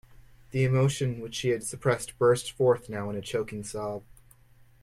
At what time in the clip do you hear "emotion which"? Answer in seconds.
0.63-1.35